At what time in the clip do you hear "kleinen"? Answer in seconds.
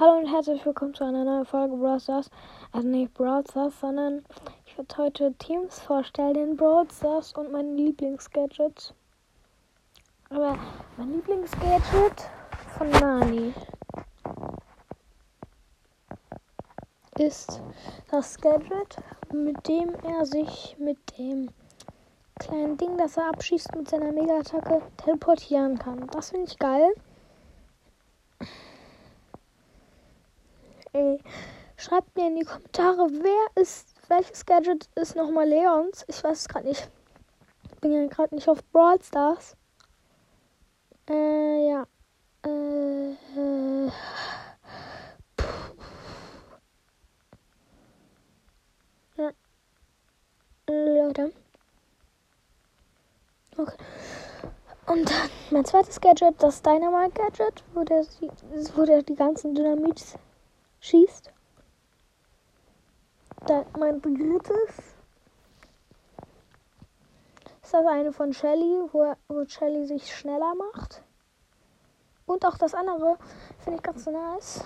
22.38-22.78